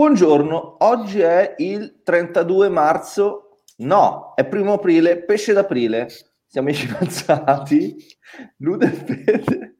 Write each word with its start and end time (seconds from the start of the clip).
Buongiorno, 0.00 0.76
oggi 0.78 1.20
è 1.20 1.56
il 1.58 2.00
32 2.02 2.70
marzo, 2.70 3.58
no, 3.80 4.32
è 4.34 4.46
primo 4.46 4.72
aprile, 4.72 5.22
pesce 5.24 5.52
d'aprile, 5.52 6.08
siamo 6.46 6.70
i 6.70 6.72
fidanzati, 6.72 7.96
Lude 8.60 8.86
e 8.86 8.88
Fede, 8.88 9.76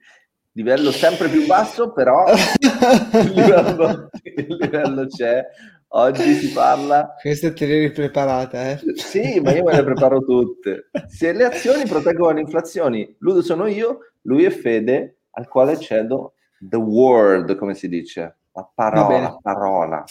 livello 0.53 0.91
sempre 0.91 1.31
più 1.31 1.47
basso, 1.47 1.95
però 1.95 2.27
il 2.31 3.31
livello, 3.33 4.11
il 4.25 4.57
livello 4.61 5.07
c'è, 5.07 5.43
oggi 5.89 6.35
si 6.35 6.53
parla... 6.53 7.15
Queste 7.19 7.55
te 7.55 7.65
le 7.65 7.77
eri 7.77 7.91
preparate, 7.91 8.73
eh? 8.73 8.95
Sì, 8.97 9.41
ma 9.41 9.55
io 9.55 9.65
me 9.65 9.75
le 9.75 9.85
preparo 9.85 10.21
tutte. 10.21 10.91
Se 11.09 11.33
le 11.33 11.47
azioni 11.47 11.87
proteggono 11.87 12.33
le 12.33 12.43
inflazioni, 12.43 13.17
Ludo 13.21 13.41
sono 13.41 13.65
io, 13.65 14.01
lui 14.25 14.45
è 14.45 14.51
Fede, 14.51 15.21
al 15.31 15.49
quale 15.49 15.81
cedo 15.81 16.35
the 16.59 16.77
word, 16.77 17.57
come 17.57 17.73
si 17.73 17.89
dice. 17.89 18.35
La 18.53 18.69
parola, 18.75 19.21
la 19.21 19.39
parola. 19.41 20.05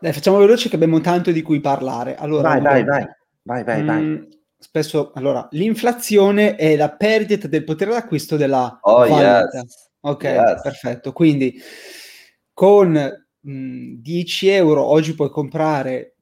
Dai, 0.00 0.12
facciamo 0.12 0.38
veloce 0.38 0.68
che 0.68 0.74
abbiamo 0.74 1.00
tanto 1.00 1.30
di 1.30 1.42
cui 1.42 1.60
parlare. 1.60 2.16
Allora, 2.16 2.48
vai, 2.48 2.60
vai, 2.60 2.84
vai, 2.84 3.06
vai, 3.42 3.64
vai, 3.64 3.84
vai. 3.84 4.02
Mm, 4.02 4.22
spesso, 4.58 5.12
allora, 5.14 5.46
l'inflazione 5.52 6.56
è 6.56 6.76
la 6.76 6.90
perdita 6.90 7.46
del 7.46 7.64
potere 7.64 7.92
d'acquisto 7.92 8.36
della 8.36 8.78
oh, 8.82 8.98
valuta. 8.98 9.48
Yes. 9.52 9.90
Ok, 10.00 10.22
Yes. 10.24 10.62
perfetto. 10.62 11.12
Quindi 11.12 11.60
con 12.52 12.92
mh, 13.40 13.92
10 14.00 14.48
euro 14.48 14.84
oggi 14.84 15.14
puoi 15.14 15.30
comprare 15.30 16.16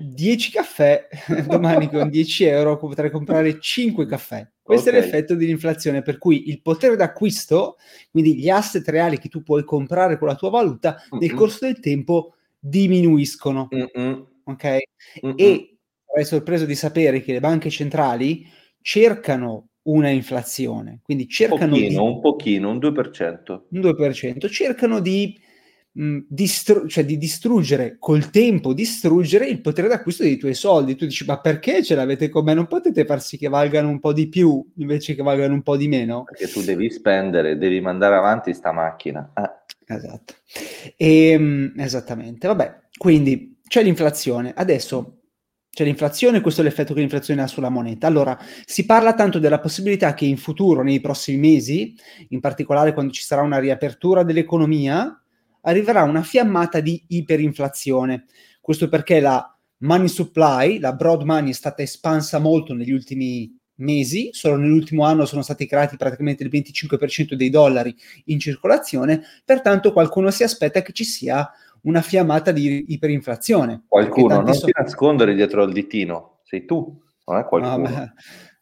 10 0.00 0.50
caffè, 0.50 1.08
domani 1.46 1.88
con 1.88 2.08
10 2.08 2.44
euro 2.44 2.76
potrai 2.76 3.10
comprare 3.10 3.60
5 3.60 4.06
caffè. 4.06 4.46
Questo 4.68 4.90
Ok. 4.90 4.96
è 4.96 5.00
l'effetto 5.00 5.34
dell'inflazione, 5.34 6.02
per 6.02 6.18
cui 6.18 6.50
il 6.50 6.60
potere 6.60 6.94
d'acquisto, 6.94 7.78
quindi 8.10 8.36
gli 8.36 8.50
asset 8.50 8.86
reali 8.90 9.18
che 9.18 9.30
tu 9.30 9.42
puoi 9.42 9.64
comprare 9.64 10.18
con 10.18 10.28
la 10.28 10.34
tua 10.34 10.50
valuta, 10.50 11.02
nel 11.12 11.30
Mm-mm. 11.30 11.38
corso 11.38 11.64
del 11.64 11.80
tempo 11.80 12.34
diminuiscono. 12.58 13.68
Mm-mm, 13.74 14.26
Ok? 14.44 14.64
mm-mm. 15.24 15.34
E 15.36 15.78
sarai 16.04 16.24
sorpreso 16.26 16.66
di 16.66 16.74
sapere 16.74 17.22
che 17.22 17.32
le 17.32 17.40
banche 17.40 17.70
centrali 17.70 18.46
cercano 18.82 19.68
una 19.84 20.10
inflazione, 20.10 21.00
quindi 21.02 21.22
un 21.22 21.30
cercano 21.30 21.74
di 21.74 21.84
pochino, 21.84 22.04
un 22.04 22.20
pochino, 22.20 22.70
un 22.70 22.78
2%. 22.78 23.68
un 23.70 23.80
2%, 23.80 24.50
cercano 24.50 25.00
di, 25.00 25.34
mh, 25.98 26.18
distru- 26.28 26.86
cioè 26.88 27.04
di 27.04 27.18
distruggere 27.18 27.96
col 27.98 28.30
tempo, 28.30 28.72
distruggere 28.72 29.46
il 29.46 29.60
potere 29.60 29.88
d'acquisto 29.88 30.22
dei 30.22 30.36
tuoi 30.36 30.54
soldi. 30.54 30.94
Tu 30.94 31.06
dici, 31.06 31.24
ma 31.24 31.40
perché 31.40 31.82
ce 31.82 31.94
l'avete 31.94 32.28
con 32.28 32.44
me? 32.44 32.54
Non 32.54 32.66
potete 32.66 33.04
far 33.04 33.20
sì 33.20 33.36
che 33.36 33.48
valgano 33.48 33.88
un 33.88 33.98
po' 33.98 34.12
di 34.12 34.28
più 34.28 34.64
invece 34.76 35.14
che 35.14 35.22
valgano 35.22 35.54
un 35.54 35.62
po' 35.62 35.76
di 35.76 35.88
meno? 35.88 36.24
Perché 36.24 36.48
tu 36.48 36.62
devi 36.62 36.90
spendere, 36.90 37.58
devi 37.58 37.80
mandare 37.80 38.14
avanti 38.14 38.54
sta 38.54 38.72
macchina. 38.72 39.32
Eh. 39.34 39.94
Esatto. 39.94 40.34
Ehm, 40.96 41.72
esattamente, 41.78 42.46
vabbè, 42.46 42.80
quindi 42.96 43.58
c'è 43.66 43.82
l'inflazione. 43.82 44.52
Adesso 44.54 45.14
c'è 45.70 45.84
l'inflazione, 45.84 46.40
questo 46.40 46.60
è 46.60 46.64
l'effetto 46.64 46.92
che 46.92 47.00
l'inflazione 47.00 47.42
ha 47.42 47.46
sulla 47.46 47.70
moneta. 47.70 48.06
Allora, 48.06 48.38
si 48.64 48.84
parla 48.84 49.14
tanto 49.14 49.38
della 49.38 49.60
possibilità 49.60 50.12
che 50.12 50.26
in 50.26 50.36
futuro, 50.36 50.82
nei 50.82 51.00
prossimi 51.00 51.38
mesi, 51.38 51.94
in 52.28 52.40
particolare 52.40 52.92
quando 52.92 53.12
ci 53.12 53.22
sarà 53.22 53.42
una 53.42 53.58
riapertura 53.58 54.24
dell'economia, 54.24 55.22
arriverà 55.62 56.02
una 56.02 56.22
fiammata 56.22 56.80
di 56.80 57.02
iperinflazione. 57.08 58.24
Questo 58.60 58.88
perché 58.88 59.20
la 59.20 59.54
money 59.78 60.08
supply, 60.08 60.78
la 60.78 60.92
broad 60.92 61.22
money, 61.22 61.50
è 61.50 61.54
stata 61.54 61.82
espansa 61.82 62.38
molto 62.38 62.74
negli 62.74 62.92
ultimi 62.92 63.56
mesi, 63.78 64.30
solo 64.32 64.56
nell'ultimo 64.56 65.04
anno 65.04 65.24
sono 65.24 65.42
stati 65.42 65.66
creati 65.66 65.96
praticamente 65.96 66.42
il 66.42 66.50
25% 66.50 67.34
dei 67.36 67.50
dollari 67.50 67.94
in 68.26 68.40
circolazione, 68.40 69.22
pertanto 69.44 69.92
qualcuno 69.92 70.30
si 70.30 70.42
aspetta 70.42 70.82
che 70.82 70.92
ci 70.92 71.04
sia 71.04 71.48
una 71.82 72.02
fiammata 72.02 72.50
di 72.50 72.86
iperinflazione. 72.88 73.84
Qualcuno, 73.86 74.40
non 74.40 74.52
so- 74.52 74.66
ti 74.66 74.72
nascondere 74.76 75.34
dietro 75.34 75.62
al 75.62 75.72
ditino, 75.72 76.40
sei 76.44 76.64
tu, 76.64 77.00
non 77.26 77.38
è 77.38 77.40
No, 77.42 77.48
qualcuno. 77.48 77.88
ma- 77.88 78.12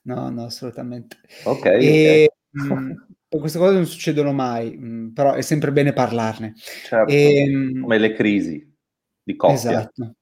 no, 0.02 0.30
no, 0.30 0.44
assolutamente. 0.44 1.16
Ok, 1.44 1.64
E, 1.64 2.30
ok. 2.52 2.52
mh, 2.52 2.94
queste 3.28 3.58
cose 3.58 3.74
non 3.74 3.86
succedono 3.86 4.32
mai, 4.32 4.76
mh, 4.76 5.12
però 5.12 5.32
è 5.34 5.42
sempre 5.42 5.72
bene 5.72 5.92
parlarne. 5.92 6.54
Certo, 6.84 7.12
Ehm, 7.12 7.80
come 7.80 7.98
le 7.98 8.12
crisi 8.12 8.74
di 9.22 9.36
coppia. 9.36 9.54
Esatto, 9.54 10.14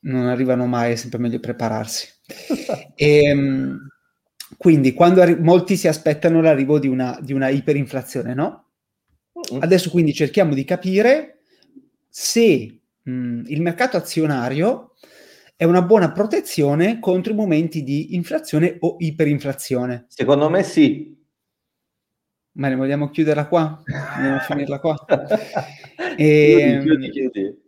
non 0.00 0.26
arrivano 0.26 0.66
mai, 0.66 0.92
è 0.92 0.96
sempre 0.96 1.18
meglio 1.18 1.40
prepararsi. 1.40 2.08
Ehm, 2.96 3.88
quindi, 4.56 4.92
quando 4.94 5.20
arri- 5.20 5.38
molti 5.40 5.76
si 5.76 5.88
aspettano 5.88 6.40
l'arrivo 6.40 6.78
di 6.78 6.86
una, 6.88 7.18
di 7.20 7.32
una 7.32 7.48
iperinflazione, 7.48 8.32
no? 8.32 8.68
Mm. 9.54 9.60
Adesso 9.60 9.90
quindi 9.90 10.14
cerchiamo 10.14 10.54
di 10.54 10.64
capire 10.64 11.40
se 12.08 12.80
mh, 13.02 13.42
il 13.46 13.60
mercato 13.60 13.96
azionario 13.96 14.94
è 15.56 15.64
una 15.64 15.82
buona 15.82 16.12
protezione 16.12 16.98
contro 17.00 17.32
i 17.32 17.36
momenti 17.36 17.82
di 17.82 18.14
inflazione 18.14 18.76
o 18.80 18.96
iperinflazione. 18.98 20.06
Secondo 20.08 20.48
me 20.48 20.62
sì. 20.62 21.14
Ma 22.56 22.68
ne 22.68 22.74
vogliamo 22.74 23.10
chiuderla 23.10 23.46
qua? 23.46 23.82
Vogliamo 24.16 24.38
finirla 24.48 24.78
qua? 24.80 24.96
chiudi, 25.06 26.22
Ehm, 26.22 26.82
chiudi, 26.82 27.10
chiudi. 27.10 27.64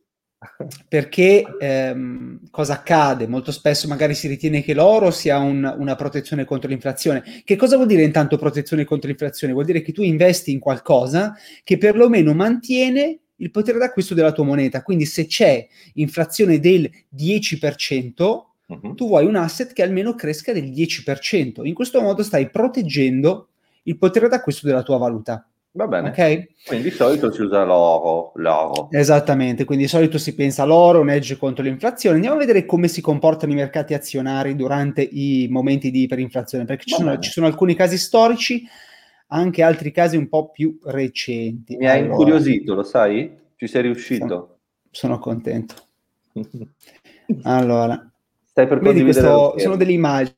perché 0.88 1.44
ehm, 1.58 2.40
cosa 2.50 2.74
accade? 2.74 3.26
Molto 3.26 3.52
spesso 3.52 3.86
magari 3.88 4.14
si 4.14 4.28
ritiene 4.28 4.62
che 4.62 4.72
l'oro 4.72 5.10
sia 5.10 5.38
un- 5.38 5.74
una 5.78 5.94
protezione 5.94 6.44
contro 6.44 6.68
l'inflazione. 6.70 7.22
Che 7.44 7.56
cosa 7.56 7.76
vuol 7.76 7.88
dire 7.88 8.02
intanto 8.02 8.38
protezione 8.38 8.84
contro 8.84 9.08
l'inflazione? 9.08 9.52
Vuol 9.52 9.66
dire 9.66 9.82
che 9.82 9.92
tu 9.92 10.02
investi 10.02 10.52
in 10.52 10.58
qualcosa 10.58 11.34
che 11.64 11.76
perlomeno 11.76 12.32
mantiene 12.32 13.18
il 13.40 13.50
potere 13.50 13.78
d'acquisto 13.78 14.14
della 14.14 14.32
tua 14.32 14.44
moneta. 14.44 14.82
Quindi 14.82 15.04
se 15.04 15.26
c'è 15.26 15.66
inflazione 15.94 16.58
del 16.60 16.90
10%, 17.08 18.44
Mhm. 18.68 18.94
tu 18.96 19.06
vuoi 19.06 19.24
un 19.26 19.36
asset 19.36 19.72
che 19.72 19.82
almeno 19.82 20.14
cresca 20.14 20.52
del 20.52 20.70
10%. 20.70 21.64
In 21.64 21.72
questo 21.74 22.00
modo 22.02 22.22
stai 22.22 22.50
proteggendo 22.50 23.48
il 23.88 23.98
potere 23.98 24.28
d'acquisto 24.28 24.66
della 24.66 24.82
tua 24.82 24.98
valuta. 24.98 25.46
Va 25.72 25.86
bene. 25.86 26.08
Ok? 26.08 26.66
Quindi 26.66 26.88
di 26.88 26.94
solito 26.94 27.30
si 27.30 27.42
usa 27.42 27.64
l'oro, 27.64 28.32
l'oro. 28.36 28.88
Esattamente, 28.90 29.64
quindi 29.64 29.84
di 29.84 29.90
solito 29.90 30.18
si 30.18 30.34
pensa 30.34 30.62
all'oro, 30.62 31.00
un 31.00 31.10
edge 31.10 31.36
contro 31.36 31.62
l'inflazione. 31.62 32.16
Andiamo 32.16 32.36
a 32.36 32.40
vedere 32.40 32.64
come 32.64 32.88
si 32.88 33.00
comportano 33.00 33.52
i 33.52 33.56
mercati 33.56 33.94
azionari 33.94 34.56
durante 34.56 35.02
i 35.02 35.46
momenti 35.50 35.90
di 35.90 36.02
iperinflazione, 36.02 36.64
perché 36.64 36.84
ci 36.86 36.94
sono, 36.94 37.18
ci 37.18 37.30
sono 37.30 37.46
alcuni 37.46 37.74
casi 37.74 37.96
storici, 37.96 38.66
anche 39.28 39.62
altri 39.62 39.92
casi 39.92 40.16
un 40.16 40.28
po' 40.28 40.50
più 40.50 40.78
recenti. 40.84 41.76
Mi 41.76 41.86
hai 41.86 41.98
Allora, 42.00 42.12
incuriosito, 42.12 42.74
lo 42.74 42.82
sai? 42.82 43.36
Ci 43.54 43.66
sei 43.66 43.82
riuscito? 43.82 44.58
Sono 44.90 45.18
contento. 45.18 45.74
Allora, 47.42 48.10
Stai 48.42 48.66
per 48.66 48.78
vedi 48.78 49.02
questo, 49.02 49.58
sono 49.58 49.76
delle 49.76 49.92
immagini. 49.92 50.34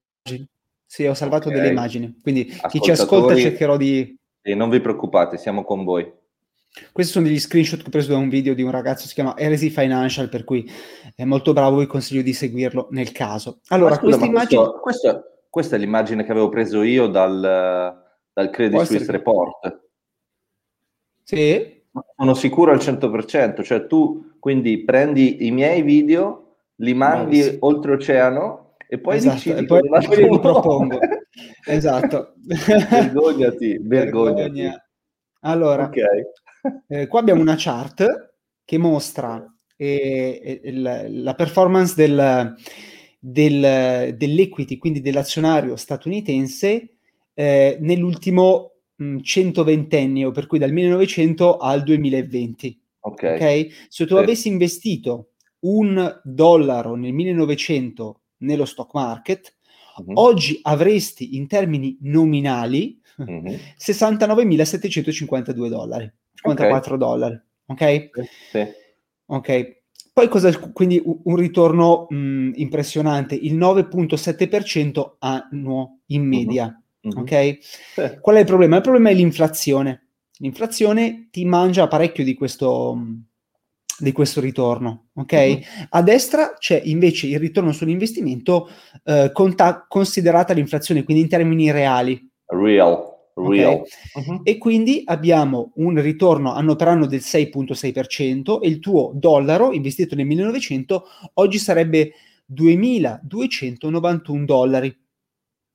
Sì, 0.91 1.07
ho 1.07 1.15
salvato 1.15 1.51
Ok. 1.51 1.55
delle 1.55 1.69
immagini, 1.69 2.19
quindi 2.21 2.47
chi 2.69 2.81
ci 2.81 2.91
ascolta 2.91 3.37
cercherò 3.37 3.77
di... 3.77 4.13
E 4.43 4.55
non 4.57 4.69
vi 4.71 4.81
preoccupate, 4.81 5.37
siamo 5.39 5.63
con 5.63 5.85
voi. 5.85 6.13
Questi 6.91 7.13
sono 7.13 7.27
degli 7.27 7.39
screenshot 7.39 7.79
che 7.81 7.87
ho 7.87 7.91
preso 7.91 8.11
da 8.11 8.17
un 8.19 8.29
video 8.29 8.55
di 8.55 8.63
un 8.63 8.73
ragazzo 8.73 9.03
che 9.03 9.09
si 9.09 9.15
chiama 9.15 9.39
Heresy 9.39 9.69
Financial, 9.71 10.29
per 10.29 10.43
cui 10.43 10.69
è 11.15 11.23
molto 11.23 11.53
bravo, 11.53 11.79
vi 11.79 11.87
consiglio 11.87 12.23
di 12.23 12.33
seguirlo 12.33 12.89
nel 12.91 13.13
caso. 13.13 13.61
Allora, 13.69 13.95
scusa, 13.95 14.17
queste 14.17 14.25
ma 14.25 14.27
immagini... 14.27 14.61
questo- 14.65 14.81
questo- 14.81 15.25
questa 15.49 15.77
è 15.77 15.79
l'immagine 15.79 16.25
che 16.25 16.33
avevo 16.33 16.49
preso 16.49 16.83
io 16.83 17.07
dal, 17.07 17.41
dal 18.33 18.51
Credit 18.51 18.75
Può 18.75 18.85
Suisse 18.85 19.03
essere- 19.03 19.19
Report. 19.19 19.81
Sì? 21.23 21.83
Sono 22.17 22.35
sicuro 22.35 22.73
al 22.73 22.79
100%, 22.81 23.63
cioè 23.63 23.87
tu 23.87 24.33
quindi 24.41 24.83
prendi 24.83 25.47
i 25.47 25.53
miei 25.53 25.83
video, 25.83 26.57
li 26.77 26.95
mandi 26.95 27.37
Bravissimo. 27.39 27.67
oltreoceano 27.67 28.70
e 28.93 28.99
poi 28.99 29.17
Esatto, 29.17 29.35
decidi 29.35 29.59
e 29.61 29.65
poi- 29.67 29.89
poi 29.89 30.01
li 30.17 30.29
ripropongo. 30.29 30.99
Esatto. 31.67 32.35
vergognati, 32.45 33.79
vergognati. 33.83 34.51
Vergogna. 34.51 34.85
Allora, 35.43 35.85
Ok. 35.85 35.97
eh, 36.89 37.07
qua 37.07 37.21
abbiamo 37.21 37.41
una 37.41 37.55
chart 37.57 38.33
che 38.65 38.79
mostra 38.79 39.43
eh, 39.77 40.61
eh, 40.63 40.73
la 40.73 41.35
performance 41.35 41.95
del, 41.95 42.55
del- 43.19 44.15
dell'equity, 44.17 44.77
quindi 44.77 45.01
dell'azionario 45.01 45.77
statunitense, 45.77 46.97
eh, 47.33 47.79
nell'ultimo 47.81 48.73
mh, 48.97 49.17
120ennio, 49.19 50.33
per 50.33 50.47
cui 50.47 50.59
dal 50.59 50.73
1900 50.73 51.57
al 51.59 51.83
2020. 51.85 52.81
Ok. 53.03 53.23
ok? 53.23 53.67
Se 53.89 54.05
tu 54.05 54.17
avessi 54.17 54.49
investito 54.49 55.31
un 55.61 56.21
dollaro 56.25 56.97
nel 56.97 57.13
1900 57.13 58.20
nello 58.41 58.65
stock 58.65 58.95
market, 58.95 59.55
Mhm. 59.99 60.13
oggi 60.17 60.59
avresti 60.63 61.37
in 61.37 61.47
termini 61.47 61.97
nominali 62.03 62.99
Mhm. 63.17 63.57
69.752 63.77 65.69
dollari, 65.69 66.11
54 66.35 66.97
dollari, 66.97 67.39
ok? 67.67 68.11
Sì. 68.51 68.67
Ok. 69.27 69.79
Poi 70.13 70.29
cosa, 70.29 70.57
quindi 70.73 71.01
un 71.05 71.37
ritorno 71.37 72.07
mh, 72.09 72.53
impressionante, 72.55 73.35
il 73.35 73.55
9.7% 73.57 75.17
annuo 75.21 76.01
in 76.07 76.25
media, 76.27 76.83
Mhm. 77.03 77.19
ok? 77.19 77.59
Sì. 77.61 78.19
Qual 78.21 78.37
è 78.37 78.41
il 78.41 78.47
problema? 78.47 78.77
Il 78.77 78.83
problema 78.83 79.11
è 79.11 79.15
l'inflazione. 79.15 80.07
L'inflazione 80.39 81.29
ti 81.31 81.45
mangia 81.45 81.87
parecchio 81.89 82.25
di 82.25 82.35
questo, 82.35 82.95
mh, 82.95 83.25
di 84.01 84.13
questo 84.13 84.41
ritorno, 84.41 85.09
ok? 85.15 85.33
Uh-huh. 85.33 85.87
A 85.91 86.03
destra 86.03 86.55
c'è 86.59 86.81
invece 86.85 87.27
il 87.27 87.39
ritorno 87.39 87.73
sull'investimento 87.73 88.69
eh, 89.05 89.31
conta- 89.33 89.87
considerata 89.89 90.53
l'inflazione, 90.53 91.05
quindi 91.05 91.25
in 91.25 91.29
termini 91.29 91.71
reali. 91.71 92.31
Real. 92.47 93.09
Real. 93.35 93.83
Okay? 94.13 94.27
Uh-huh. 94.27 94.41
E 94.43 94.59
quindi 94.59 95.03
abbiamo 95.05 95.73
un 95.77 96.01
ritorno 96.01 96.53
anno 96.53 96.77
per 96.77 96.89
anno 96.89 97.07
del 97.07 97.21
6.6% 97.21 98.61
e 98.61 98.69
il 98.69 98.79
tuo 98.81 99.13
dollaro 99.15 99.73
investito 99.73 100.15
nel 100.15 100.27
1900 100.27 101.05
oggi 101.35 101.59
sarebbe 101.59 102.13
2.291 102.53 104.45
dollari. 104.45 104.99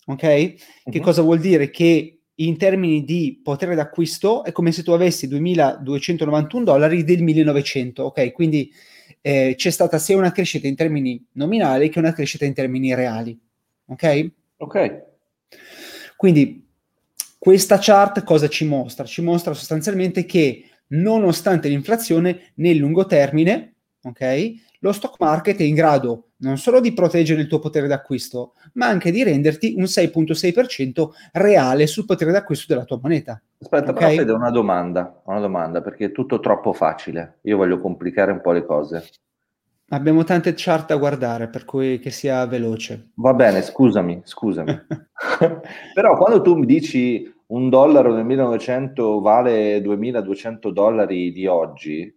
Ok? 0.08 0.24
Uh-huh. 0.24 0.92
Che 0.92 1.00
cosa 1.00 1.22
vuol 1.22 1.40
dire? 1.40 1.70
Che 1.70 2.15
in 2.36 2.58
termini 2.58 3.04
di 3.04 3.40
potere 3.42 3.76
d'acquisto 3.76 4.44
è 4.44 4.52
come 4.52 4.72
se 4.72 4.84
tu 4.84 4.92
avessi 4.92 5.28
2.291 5.28 6.64
dollari 6.64 7.04
del 7.04 7.22
1900, 7.22 8.04
ok? 8.04 8.32
Quindi 8.34 8.72
eh, 9.22 9.54
c'è 9.56 9.70
stata 9.70 9.98
sia 9.98 10.18
una 10.18 10.32
crescita 10.32 10.68
in 10.68 10.76
termini 10.76 11.24
nominali 11.34 11.90
che 11.90 12.00
una 12.00 12.14
crescita 12.14 12.46
in 12.46 12.54
termini 12.54 12.94
reali, 12.94 13.38
ok? 13.86 14.32
Ok. 14.58 15.04
Quindi 16.16 16.68
questa 17.38 17.78
chart 17.80 18.24
cosa 18.24 18.48
ci 18.48 18.66
mostra? 18.66 19.06
Ci 19.06 19.22
mostra 19.22 19.54
sostanzialmente 19.54 20.26
che 20.26 20.66
nonostante 20.88 21.70
l'inflazione 21.70 22.52
nel 22.56 22.78
lungo 22.78 23.06
termine, 23.06 23.76
ok? 24.04 24.54
Lo 24.86 24.92
stock 24.92 25.16
market 25.18 25.58
è 25.58 25.64
in 25.64 25.74
grado 25.74 26.28
non 26.38 26.58
solo 26.58 26.80
di 26.80 26.94
proteggere 26.94 27.42
il 27.42 27.48
tuo 27.48 27.58
potere 27.58 27.88
d'acquisto, 27.88 28.54
ma 28.74 28.86
anche 28.86 29.10
di 29.10 29.24
renderti 29.24 29.74
un 29.76 29.86
6.6% 29.86 31.08
reale 31.32 31.88
sul 31.88 32.06
potere 32.06 32.32
d'acquisto 32.32 32.66
della 32.72 32.86
tua 32.86 33.00
moneta. 33.02 33.42
Aspetta, 33.60 33.90
okay? 33.90 34.10
però 34.10 34.22
Fede, 34.22 34.32
una 34.32 34.52
domanda, 34.52 35.24
una 35.26 35.40
domanda, 35.40 35.82
perché 35.82 36.06
è 36.06 36.12
tutto 36.12 36.40
troppo 36.40 36.72
facile. 36.72 37.40
Io 37.44 37.58
voglio 37.58 37.80
complicare 37.80 38.32
un 38.32 38.42
po' 38.42 38.52
le 38.52 38.64
cose. 38.64 39.10
Abbiamo 39.88 40.24
tante 40.24 40.54
chart 40.56 40.90
da 40.90 40.98
guardare, 40.98 41.48
per 41.48 41.66
cui 41.66 41.98
che 41.98 42.12
sia 42.12 42.46
veloce. 42.46 43.10
Va 43.16 43.34
bene, 43.34 43.64
scusami, 43.64 44.22
scusami. 44.24 44.86
però 45.96 46.16
quando 46.16 46.44
tu 46.44 46.58
mi 46.58 46.68
dici 46.68 47.34
un 47.48 47.70
dollaro 47.70 48.14
nel 48.14 48.26
1900 48.26 49.20
vale 49.20 49.82
2200 49.82 50.70
dollari 50.70 51.32
di 51.32 51.48
oggi, 51.48 52.16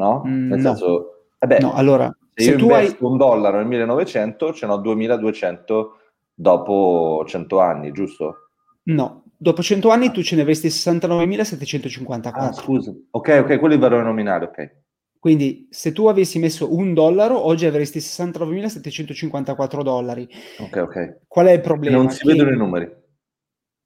no? 0.00 0.22
Mm, 0.26 0.48
Nel 0.48 0.60
no. 0.60 0.68
senso, 0.68 1.26
eh 1.38 1.46
beh, 1.46 1.58
no, 1.60 1.74
allora, 1.74 2.14
se, 2.34 2.44
se 2.44 2.50
io 2.50 2.56
tu 2.56 2.70
hai 2.70 2.94
un 3.00 3.16
dollaro 3.16 3.58
nel 3.58 3.66
1900, 3.66 4.52
ce 4.52 4.66
n'ho 4.66 4.76
2200 4.78 5.98
dopo 6.34 7.22
100 7.26 7.60
anni, 7.60 7.92
giusto? 7.92 8.50
No, 8.84 9.24
dopo 9.36 9.62
100 9.62 9.90
anni 9.90 10.10
tu 10.10 10.22
ce 10.22 10.36
ne 10.36 10.42
avresti 10.42 10.68
69.754. 10.68 12.30
Ah, 12.32 12.52
scusa. 12.52 12.94
Ok, 13.10 13.40
ok, 13.42 13.58
quello 13.58 13.74
è 13.74 13.76
il 13.76 13.82
valore 13.82 14.02
nominale, 14.02 14.44
ok. 14.46 14.78
Quindi 15.20 15.68
se 15.68 15.92
tu 15.92 16.06
avessi 16.06 16.38
messo 16.38 16.74
un 16.74 16.94
dollaro, 16.94 17.46
oggi 17.46 17.66
avresti 17.66 17.98
69.754 17.98 19.82
dollari. 19.82 20.26
Ok, 20.60 20.76
ok. 20.76 21.18
Qual 21.28 21.46
è 21.46 21.52
il 21.52 21.60
problema? 21.60 21.98
Non 21.98 22.08
si 22.08 22.22
che... 22.22 22.32
vedono 22.32 22.50
i 22.52 22.56
numeri. 22.56 22.90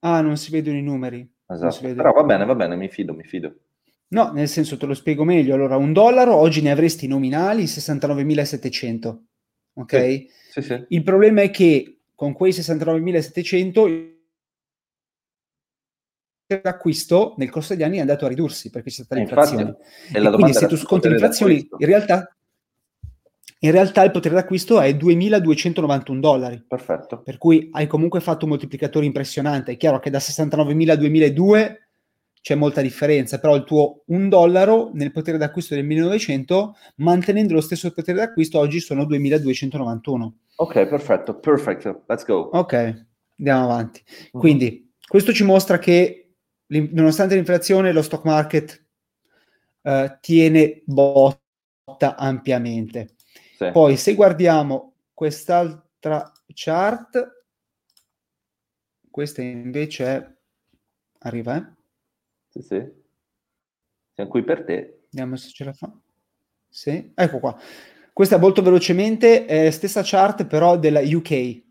Ah, 0.00 0.20
non 0.20 0.36
si 0.36 0.52
vedono 0.52 0.76
i 0.76 0.82
numeri. 0.82 1.28
Esatto. 1.46 1.92
Però 1.92 2.12
va 2.12 2.22
bene, 2.22 2.44
va 2.44 2.54
bene, 2.54 2.76
mi 2.76 2.88
fido, 2.88 3.14
mi 3.14 3.24
fido. 3.24 3.52
No, 4.08 4.32
nel 4.32 4.48
senso 4.48 4.76
te 4.76 4.86
lo 4.86 4.94
spiego 4.94 5.24
meglio. 5.24 5.54
Allora, 5.54 5.76
un 5.76 5.92
dollaro 5.92 6.36
oggi 6.36 6.62
ne 6.62 6.70
avresti 6.70 7.06
nominali 7.06 7.64
69.700. 7.64 9.16
Ok? 9.74 9.96
Sì, 9.96 10.28
sì, 10.50 10.62
sì. 10.62 10.84
Il 10.88 11.02
problema 11.02 11.42
è 11.42 11.50
che 11.50 12.02
con 12.14 12.32
quei 12.32 12.52
69.700 12.52 14.12
l'acquisto 16.62 17.34
nel 17.38 17.50
corso 17.50 17.74
degli 17.74 17.82
anni 17.82 17.96
è 17.96 18.00
andato 18.00 18.26
a 18.26 18.28
ridursi 18.28 18.70
perché 18.70 18.90
c'è 18.90 19.02
stata 19.02 19.16
l'inflazione. 19.16 19.76
Infatti, 20.12 20.34
quindi 20.34 20.52
se 20.52 20.66
tu 20.66 20.76
sconti 20.76 21.08
l'inflazione, 21.08 21.54
in 21.54 21.86
realtà, 21.86 22.36
in 23.60 23.70
realtà 23.72 24.04
il 24.04 24.10
potere 24.12 24.34
d'acquisto 24.34 24.80
è 24.80 24.92
2.291 24.92 26.20
dollari. 26.20 26.62
Perfetto. 26.68 27.22
Per 27.22 27.38
cui 27.38 27.70
hai 27.72 27.86
comunque 27.88 28.20
fatto 28.20 28.44
un 28.44 28.50
moltiplicatore 28.50 29.06
impressionante. 29.06 29.72
È 29.72 29.76
chiaro 29.76 29.98
che 29.98 30.10
da 30.10 30.18
69.000 30.18 30.90
a 30.90 30.94
2.002 30.94 31.76
c'è 32.44 32.54
molta 32.56 32.82
differenza, 32.82 33.38
però 33.38 33.56
il 33.56 33.64
tuo 33.64 34.02
un 34.08 34.28
dollaro 34.28 34.90
nel 34.92 35.12
potere 35.12 35.38
d'acquisto 35.38 35.74
del 35.74 35.86
1900, 35.86 36.76
mantenendo 36.96 37.54
lo 37.54 37.62
stesso 37.62 37.90
potere 37.90 38.18
d'acquisto, 38.18 38.58
oggi 38.58 38.80
sono 38.80 39.04
2.291. 39.04 40.30
Ok, 40.56 40.86
perfetto, 40.86 41.38
perfetto, 41.38 42.04
let's 42.06 42.22
go. 42.26 42.50
Ok, 42.52 43.06
andiamo 43.38 43.64
avanti. 43.64 44.02
Uh-huh. 44.32 44.40
Quindi, 44.40 44.92
questo 45.08 45.32
ci 45.32 45.42
mostra 45.42 45.78
che 45.78 46.34
nonostante 46.66 47.34
l'inflazione, 47.34 47.92
lo 47.92 48.02
stock 48.02 48.24
market 48.26 48.84
uh, 49.80 50.14
tiene 50.20 50.82
botta 50.84 52.16
ampiamente. 52.18 53.14
Sì. 53.56 53.70
Poi, 53.72 53.96
se 53.96 54.14
guardiamo 54.14 54.96
quest'altra 55.14 56.30
chart, 56.52 57.44
questa 59.10 59.40
invece 59.40 60.04
è... 60.04 60.32
Arriva, 61.20 61.56
eh? 61.56 61.82
Sì, 62.54 62.62
sì. 62.62 62.82
Siamo 64.12 64.30
qui 64.30 64.44
per 64.44 64.64
te. 64.64 65.06
Vediamo 65.10 65.34
se 65.34 65.50
ce 65.50 65.64
la 65.64 65.72
fa. 65.72 65.92
Sì, 66.68 67.10
ecco 67.12 67.40
qua. 67.40 67.58
Questa 68.12 68.38
molto 68.38 68.62
velocemente 68.62 69.44
è 69.44 69.72
stessa 69.72 70.02
chart 70.04 70.46
però 70.46 70.78
della 70.78 71.00
UK. 71.00 71.62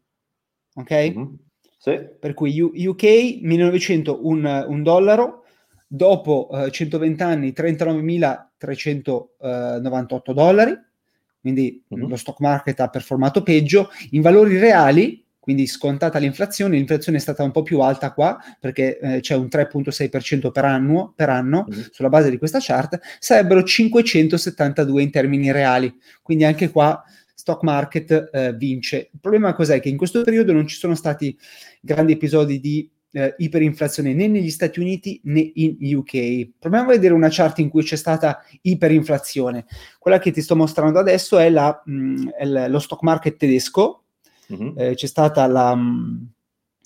Ok? 0.74 0.91
Mm-hmm. 0.91 1.33
Sì. 1.77 2.06
Per 2.19 2.33
cui 2.33 2.59
UK 2.59 3.39
1900 3.41 4.27
un, 4.27 4.65
un 4.68 4.83
dollaro, 4.83 5.45
dopo 5.88 6.50
uh, 6.51 6.69
120 6.69 7.24
anni 7.24 7.53
39.398 7.56 10.33
dollari, 10.33 10.77
quindi 11.39 11.81
mm-hmm. 11.95 12.09
lo 12.09 12.18
stock 12.18 12.41
market 12.41 12.77
ha 12.81 12.89
performato 12.89 13.41
peggio. 13.41 13.89
In 14.09 14.21
valori 14.21 14.57
reali, 14.57 15.23
quindi 15.44 15.68
scontata 15.68 16.19
l'inflazione, 16.19 16.78
l'inflazione 16.78 17.18
è 17.18 17.22
stata 17.22 17.44
un 17.44 17.51
po' 17.51 17.63
più 17.63 17.81
alta 17.81 18.13
qua 18.13 18.40
perché 18.62 18.98
eh, 18.98 19.19
c'è 19.19 19.36
un 19.36 19.48
3.6% 19.51 20.51
per 20.54 20.63
anno, 20.63 21.12
per 21.13 21.30
anno 21.30 21.68
mm-hmm. 21.69 21.81
sulla 21.92 22.07
base 22.07 22.30
di 22.30 22.38
questa 22.38 22.60
chart, 22.62 22.98
sarebbero 23.19 23.62
572 23.62 25.01
in 25.01 25.12
termini 25.12 25.51
reali. 25.51 25.94
Quindi 26.22 26.45
anche 26.45 26.69
qua 26.69 27.04
stock 27.36 27.62
market 27.63 28.30
eh, 28.31 28.54
vince. 28.54 29.10
Il 29.12 29.19
problema 29.19 29.54
cos'è? 29.54 29.81
Che 29.81 29.90
in 29.90 29.98
questo 29.98 30.22
periodo 30.22 30.54
non 30.54 30.66
ci 30.66 30.78
sono 30.78 30.95
stati 30.95 31.38
grandi 31.81 32.13
episodi 32.13 32.62
di 32.62 32.89
eh, 33.12 33.36
iperinflazione 33.38 34.13
né 34.13 34.30
negli 34.30 34.50
Stati 34.50 34.80
Uniti 34.80 35.19
né 35.25 35.51
in 35.56 35.75
UK. 35.94 36.51
Proviamo 36.57 36.89
a 36.89 36.94
vedere 36.94 37.13
una 37.13 37.28
chart 37.30 37.60
in 37.60 37.68
cui 37.68 37.84
c'è 37.84 37.98
stata 37.98 38.41
iperinflazione. 38.62 39.65
Quella 40.00 40.20
che 40.20 40.32
ti 40.32 40.41
sto 40.41 40.56
mostrando 40.56 41.00
adesso 41.00 41.38
è, 41.38 41.50
la, 41.50 41.82
mh, 41.84 41.94
mm, 41.94 42.27
è 42.29 42.67
lo 42.70 42.79
stock 42.79 43.01
market 43.01 43.36
tedesco. 43.36 44.02
Mm-hmm. 44.51 44.79
Eh, 44.79 44.95
c'è 44.95 45.07
stata 45.07 45.45
la... 45.47 45.75
Mm, 45.75 46.23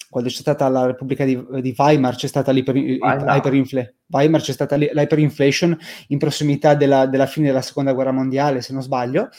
quando 0.09 0.29
c'è 0.29 0.37
stata 0.37 0.69
la 0.69 0.85
Repubblica 0.85 1.25
di, 1.25 1.37
di 1.61 1.75
Weimar, 1.77 2.15
c'è 2.15 2.27
stata 2.27 2.51
l'iperinflazione. 2.51 3.95
Weimar 4.07 4.41
c'è 4.41 4.53
stata 4.53 4.77
l'hyperinflation 4.77 5.77
in 6.07 6.17
prossimità 6.17 6.75
della, 6.75 7.05
della, 7.07 7.25
fine 7.25 7.47
della 7.47 7.61
seconda 7.61 7.91
guerra 7.91 8.13
mondiale, 8.13 8.61
se 8.61 8.71
non 8.71 8.81
sbaglio. 8.81 9.29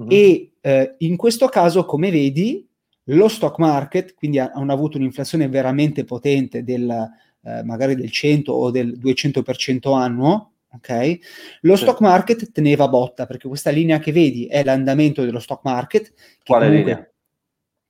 Mm-hmm. 0.00 0.10
E 0.10 0.52
eh, 0.62 0.94
in 0.98 1.16
questo 1.16 1.46
caso, 1.48 1.84
come 1.84 2.10
vedi, 2.10 2.66
lo 3.08 3.28
stock 3.28 3.58
market, 3.58 4.14
quindi 4.14 4.38
ha, 4.38 4.50
hanno 4.54 4.72
avuto 4.72 4.96
un'inflazione 4.96 5.46
veramente 5.48 6.04
potente 6.04 6.64
del 6.64 7.12
eh, 7.44 7.62
magari 7.62 7.94
del 7.94 8.10
100 8.10 8.52
o 8.52 8.70
del 8.70 8.98
200% 8.98 9.94
annuo, 9.94 10.52
ok? 10.72 11.18
Lo 11.60 11.76
sì. 11.76 11.82
stock 11.82 12.00
market 12.00 12.50
teneva 12.52 12.88
botta, 12.88 13.26
perché 13.26 13.48
questa 13.48 13.70
linea 13.70 13.98
che 13.98 14.12
vedi 14.12 14.46
è 14.46 14.64
l'andamento 14.64 15.24
dello 15.24 15.40
stock 15.40 15.62
market, 15.64 16.12
Quale 16.42 16.70
linea? 16.70 17.06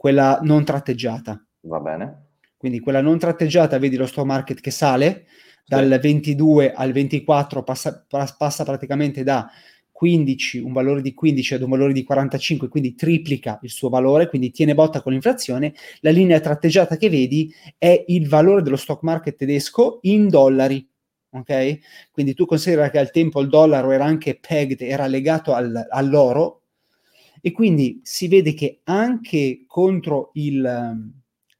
Quella 0.04 0.38
non 0.42 0.66
tratteggiata. 0.66 1.42
Va 1.62 1.80
bene. 1.80 2.26
Quindi 2.58 2.78
quella 2.80 3.00
non 3.00 3.18
tratteggiata, 3.18 3.78
vedi 3.78 3.96
lo 3.96 4.04
stock 4.04 4.26
market 4.26 4.60
che 4.60 4.70
sale, 4.70 5.24
dal 5.64 5.90
sì. 5.90 5.98
22 5.98 6.74
al 6.74 6.92
24 6.92 7.62
passa, 7.62 8.04
passa 8.06 8.64
praticamente 8.64 9.22
da 9.22 9.48
15, 9.90 10.58
un 10.58 10.74
valore 10.74 11.00
di 11.00 11.14
15 11.14 11.54
ad 11.54 11.62
un 11.62 11.70
valore 11.70 11.94
di 11.94 12.04
45, 12.04 12.68
quindi 12.68 12.94
triplica 12.94 13.58
il 13.62 13.70
suo 13.70 13.88
valore, 13.88 14.28
quindi 14.28 14.50
tiene 14.50 14.74
botta 14.74 15.00
con 15.00 15.12
l'inflazione. 15.12 15.72
La 16.00 16.10
linea 16.10 16.38
tratteggiata 16.38 16.98
che 16.98 17.08
vedi 17.08 17.50
è 17.78 18.04
il 18.08 18.28
valore 18.28 18.60
dello 18.60 18.76
stock 18.76 19.02
market 19.04 19.36
tedesco 19.36 20.00
in 20.02 20.28
dollari. 20.28 20.86
Ok? 21.30 21.78
Quindi 22.10 22.34
tu 22.34 22.44
considera 22.44 22.90
che 22.90 22.98
al 22.98 23.10
tempo 23.10 23.40
il 23.40 23.48
dollaro 23.48 23.90
era 23.90 24.04
anche 24.04 24.38
pegged, 24.38 24.82
era 24.82 25.06
legato 25.06 25.54
al, 25.54 25.86
all'oro, 25.88 26.63
e 27.46 27.52
quindi 27.52 28.00
si 28.02 28.26
vede 28.26 28.54
che 28.54 28.80
anche 28.84 29.64
contro 29.66 30.30
il, 30.32 31.12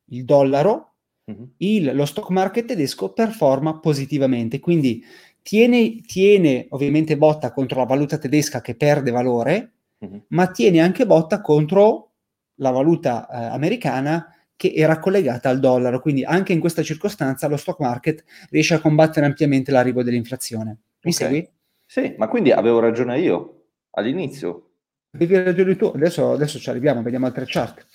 il 0.07 0.25
dollaro 0.25 0.95
uh-huh. 1.27 1.53
il, 1.59 1.95
lo 1.95 2.07
stock 2.07 2.31
market 2.31 2.65
tedesco 2.65 3.13
performa 3.13 3.79
positivamente. 3.81 4.61
Quindi 4.61 5.05
tiene, 5.43 6.01
tiene 6.01 6.69
ovviamente 6.71 7.19
botta 7.19 7.53
contro 7.53 7.81
la 7.81 7.85
valuta 7.85 8.17
tedesca 8.17 8.63
che 8.63 8.77
perde 8.77 9.11
valore, 9.11 9.73
uh-huh. 9.99 10.25
ma 10.29 10.51
tiene 10.51 10.81
anche 10.81 11.05
botta 11.05 11.43
contro 11.43 12.13
la 12.61 12.71
valuta 12.71 13.29
eh, 13.29 13.45
americana 13.53 14.27
che 14.57 14.73
era 14.75 14.99
collegata 14.99 15.51
al 15.51 15.61
dollaro. 15.61 16.01
Quindi 16.01 16.25
anche 16.25 16.55
in 16.55 16.61
questa 16.61 16.83
circostanza 16.83 17.47
lo 17.47 17.59
stock 17.59 17.81
market 17.81 18.25
riesce 18.49 18.73
a 18.73 18.81
combattere 18.81 19.27
ampiamente 19.27 19.71
l'arrivo 19.71 20.03
dell'inflazione. 20.03 20.79
Mi 21.03 21.13
okay. 21.13 21.13
segui? 21.13 21.49
Sì, 21.85 22.15
ma 22.17 22.27
quindi 22.29 22.53
avevo 22.53 22.79
ragione 22.79 23.21
io 23.21 23.67
all'inizio. 23.91 24.71
Avevi 25.15 25.43
ragione 25.43 25.77
tu, 25.77 25.93
adesso, 25.95 26.33
adesso 26.33 26.59
ci 26.59 26.69
arriviamo, 26.71 27.03
vediamo 27.03 27.27
altre 27.27 27.45
chart. 27.47 27.87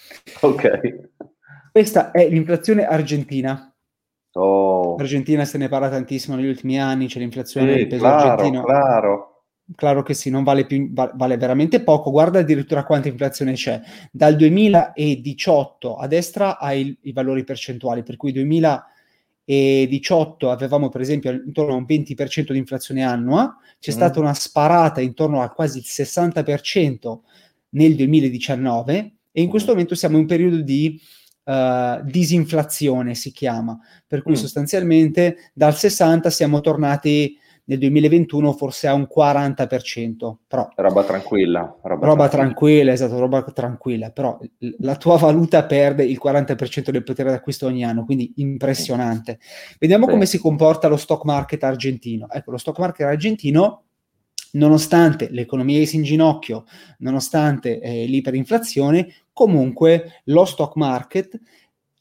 Ok. 0.42 1.10
Questa 1.72 2.12
è 2.12 2.28
l'inflazione 2.30 2.86
argentina. 2.86 3.74
Oh. 4.34 4.96
Argentina 4.96 5.44
se 5.44 5.58
ne 5.58 5.68
parla 5.68 5.90
tantissimo 5.90 6.36
negli 6.36 6.48
ultimi 6.48 6.80
anni, 6.80 7.08
c'è 7.08 7.20
l'inflazione 7.20 7.72
Sì, 7.72 7.78
del 7.80 7.88
peso 7.88 8.04
claro, 8.04 8.30
argentino. 8.32 8.64
claro. 8.64 9.44
Claro 9.76 10.02
che 10.02 10.14
sì, 10.16 10.32
non 10.32 10.44
vale 10.44 10.66
più, 10.66 10.92
va- 10.94 11.12
vale 11.14 11.38
veramente 11.38 11.82
poco. 11.84 12.10
Guarda 12.10 12.40
addirittura 12.40 12.86
quanta 12.86 13.08
inflazione 13.08 13.54
c'è. 13.54 13.80
Dal 14.12 14.36
2018 14.36 15.96
a 15.98 16.08
destra 16.08 16.58
hai 16.58 16.98
i 17.04 17.12
valori 17.12 17.44
percentuali, 17.44 18.02
per 18.02 18.16
cui 18.16 18.32
2018 19.50 20.52
avevamo 20.52 20.90
per 20.90 21.02
esempio 21.02 21.32
intorno 21.32 21.74
a 21.74 21.78
un 21.78 21.86
20% 21.88 22.54
di 22.54 22.60
inflazione 22.60 23.04
annua, 23.04 23.58
c'è 23.80 23.90
Mhm. 23.92 23.96
stata 23.98 24.20
una 24.20 24.34
sparata 24.36 25.02
intorno 25.02 25.42
a 25.42 25.50
quasi 25.50 25.80
il 25.80 25.86
60% 25.86 27.24
nel 27.70 27.96
2019 27.96 28.98
e 29.32 29.40
in 29.42 29.46
Mhm. 29.46 29.50
questo 29.50 29.72
momento 29.72 29.96
siamo 29.96 30.16
in 30.16 30.22
un 30.22 30.28
periodo 30.28 30.62
di 30.62 31.00
eh, 31.52 32.02
disinflazione, 32.04 33.16
si 33.16 33.32
chiama, 33.32 33.76
per 34.06 34.22
cui 34.22 34.34
Mm. 34.34 34.36
sostanzialmente 34.36 35.52
dal 35.56 35.76
60 35.76 36.30
siamo 36.30 36.62
tornati 36.62 37.36
nel 37.70 37.78
2021 37.78 38.54
forse 38.54 38.88
a 38.88 38.94
un 38.94 39.08
40%, 39.08 40.38
però 40.48 40.68
Roba 40.76 41.04
tranquilla. 41.04 41.78
Roba, 41.84 42.06
roba 42.08 42.28
tranquilla, 42.28 42.92
esatto, 42.92 43.20
roba 43.20 43.44
tranquilla, 43.44 44.10
però 44.10 44.40
la 44.80 44.96
tua 44.96 45.18
valuta 45.18 45.64
perde 45.66 46.04
il 46.04 46.20
40% 46.22 46.90
del 46.90 47.04
potere 47.04 47.30
d'acquisto 47.30 47.68
ogni 47.68 47.86
anno, 47.86 48.06
quindi 48.06 48.34
impressionante. 48.38 49.40
Vediamo 49.78 50.06
Sì. 50.06 50.12
come 50.12 50.26
si 50.26 50.40
comporta 50.40 50.88
lo 50.88 50.98
stock 50.98 51.24
market 51.26 51.64
argentino. 51.64 52.28
Ecco, 52.32 52.50
lo 52.52 52.58
stock 52.58 52.80
market 52.80 53.06
argentino, 53.06 53.84
nonostante 54.54 55.30
l'economia 55.30 55.86
sia 55.86 56.00
in 56.00 56.06
ginocchio, 56.06 56.66
nonostante 57.00 57.80
eh, 57.80 58.06
l'iperinflazione, 58.06 59.14
comunque 59.32 60.22
lo 60.26 60.44
stock 60.44 60.76
market 60.76 61.40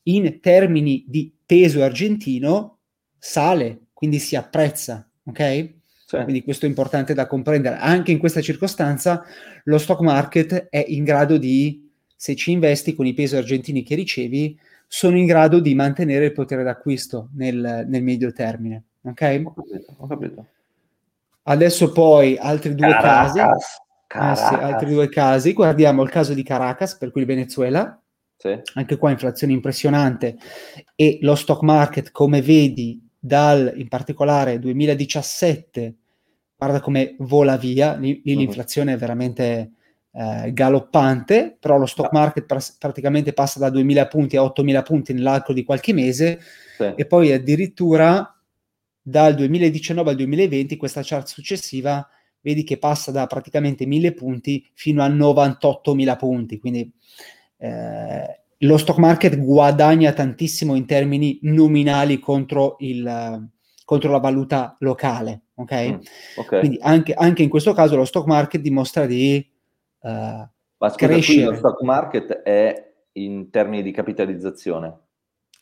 in 0.05 0.41
termini 0.41 1.05
di 1.07 1.31
peso 1.45 1.83
argentino 1.83 2.79
sale, 3.19 3.89
quindi 3.93 4.19
si 4.19 4.35
apprezza, 4.35 5.08
ok? 5.28 5.76
Sì. 6.08 6.16
Quindi 6.23 6.42
questo 6.42 6.64
è 6.64 6.68
importante 6.68 7.12
da 7.12 7.26
comprendere. 7.26 7.76
Anche 7.76 8.12
in 8.12 8.18
questa 8.18 8.40
circostanza 8.40 9.25
lo 9.64 9.76
stock 9.76 10.00
market 10.00 10.68
è 10.70 10.82
in 10.88 11.04
grado 11.04 11.37
di, 11.37 11.90
se 12.16 12.35
ci 12.35 12.50
investi 12.50 12.94
con 12.94 13.04
i 13.04 13.12
pesi 13.12 13.37
argentini 13.37 13.82
che 13.82 13.94
ricevi, 13.94 14.58
sono 14.87 15.18
in 15.18 15.26
grado 15.26 15.61
di 15.61 15.75
mantenere 15.75 16.26
il 16.26 16.32
potere 16.32 16.62
d'acquisto 16.62 17.28
nel, 17.35 17.85
nel 17.87 18.02
medio 18.02 18.32
termine. 18.32 18.85
Ok? 19.02 19.42
Ho 19.44 19.52
capito, 19.52 19.94
ho 19.99 20.06
capito. 20.06 20.47
Adesso 21.42 21.92
poi 21.92 22.37
altri 22.38 22.75
due 22.75 22.90
casi. 22.90 23.38
Caracas. 23.38 23.64
Eh 23.64 23.66
sì, 23.66 24.06
Caracas. 24.06 24.52
altri 24.61 24.90
due 24.90 25.08
casi. 25.11 25.52
Guardiamo 25.52 26.02
il 26.02 26.11
caso 26.11 26.32
di 26.32 26.42
Caracas, 26.42 26.97
per 26.97 27.11
cui 27.11 27.20
il 27.20 27.26
Venezuela. 27.26 28.00
Sì. 28.37 28.58
Anche 28.75 28.97
qua 28.97 29.11
inflazione 29.11 29.52
impressionante 29.52 30.37
e 30.94 31.18
lo 31.23 31.35
stock 31.35 31.62
market, 31.62 32.12
come 32.12 32.40
vedi, 32.40 33.08
dal 33.19 33.73
in 33.77 33.89
particolare 33.89 34.59
2017, 34.59 35.95
guarda 36.57 36.81
come 36.81 37.15
vola 37.19 37.57
via, 37.57 37.95
lì, 37.95 38.21
lì 38.25 38.33
Mhm. 38.35 38.39
l'inflazione 38.41 38.93
è 38.95 38.97
veramente 38.97 39.73
eh, 40.11 40.53
galoppante, 40.53 41.57
però 41.61 41.77
lo 41.79 41.87
stock 41.87 42.13
Ah. 42.13 42.19
market 42.19 42.47
pras- 42.47 42.77
praticamente 42.77 43.33
passa 43.33 43.61
da 43.61 43.71
2000 43.71 44.09
punti 44.09 44.37
a 44.37 44.43
8000 44.43 44.83
punti 44.83 45.13
nell'arco 45.13 45.53
di 45.53 45.63
qualche 45.63 45.93
mese 45.93 46.41
Sì. 46.77 46.93
e 46.97 47.07
poi 47.07 47.31
addirittura 47.31 48.35
dal 49.01 49.35
2019 49.35 50.11
al 50.11 50.17
2020, 50.17 50.77
questa 50.77 51.03
chart 51.05 51.27
successiva, 51.29 52.05
vedi 52.41 52.65
che 52.65 52.79
passa 52.79 53.13
da 53.13 53.27
praticamente 53.27 53.87
1000 53.87 54.13
punti 54.13 54.67
fino 54.75 55.03
a 55.03 55.09
98.000 55.09 56.17
punti, 56.17 56.59
quindi 56.59 56.91
eh, 57.59 58.41
lo 58.62 58.77
stock 58.77 58.99
market 58.99 59.38
guadagna 59.38 60.12
tantissimo 60.12 60.75
in 60.75 60.87
termini 60.87 61.38
nominali 61.43 62.19
contro, 62.19 62.77
il, 62.81 63.49
contro 63.85 64.11
la 64.11 64.19
valuta 64.19 64.77
locale, 64.81 65.43
ok? 65.55 65.88
Mm, 65.91 65.95
ok. 66.38 66.59
Quindi 66.59 66.79
anche, 66.81 67.15
anche 67.15 67.43
in 67.43 67.49
questo 67.49 67.73
caso 67.73 67.97
lo 67.97 68.05
stock 68.05 68.27
market 68.27 68.61
dimostra 68.61 69.07
di 69.07 69.37
eh, 69.37 70.49
Ma 70.79 70.88
scusa, 70.88 70.97
crescere. 71.07 71.45
lo 71.45 71.55
stock 71.55 71.81
market 71.83 72.33
è 72.43 72.93
in 73.12 73.50
termini 73.50 73.83
di 73.83 73.91
capitalizzazione. 73.93 74.97